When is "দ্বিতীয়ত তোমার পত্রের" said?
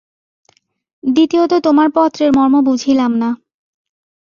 1.03-2.31